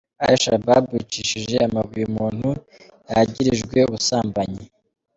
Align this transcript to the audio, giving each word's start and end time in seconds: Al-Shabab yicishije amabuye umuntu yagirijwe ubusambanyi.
Al-Shabab 0.25 0.83
yicishije 0.95 1.55
amabuye 1.67 2.03
umuntu 2.11 2.49
yagirijwe 3.11 3.77
ubusambanyi. 3.89 4.63